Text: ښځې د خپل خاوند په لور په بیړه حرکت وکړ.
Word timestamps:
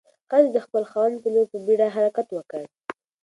ښځې 0.29 0.49
د 0.53 0.57
خپل 0.65 0.83
خاوند 0.91 1.15
په 1.23 1.29
لور 1.33 1.45
په 1.51 1.57
بیړه 1.65 1.87
حرکت 1.95 2.27
وکړ. 2.33 2.61